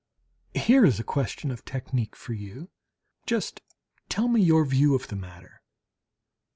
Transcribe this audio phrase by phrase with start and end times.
[0.55, 2.71] Here is a question of technique for you!
[3.27, 3.61] Just
[4.09, 5.61] tell me your view of the matter!